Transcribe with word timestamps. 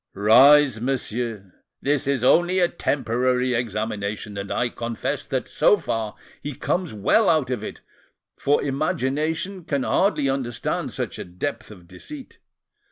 "Rise, 0.15 0.81
monsieur. 0.81 1.53
This 1.83 2.07
is 2.07 2.23
only 2.23 2.57
a 2.57 2.67
preliminary 2.69 3.53
examination, 3.53 4.35
and 4.35 4.51
I 4.51 4.69
confess 4.69 5.27
that, 5.27 5.47
so 5.47 5.77
far, 5.77 6.15
he 6.41 6.55
comes 6.55 6.91
well 6.91 7.29
out 7.29 7.51
of 7.51 7.63
it, 7.63 7.81
for 8.35 8.63
imagination 8.63 9.63
can 9.63 9.83
hardly 9.83 10.27
understand 10.27 10.91
such 10.91 11.19
a 11.19 11.23
depth 11.23 11.69
of 11.69 11.87
deceit. 11.87 12.39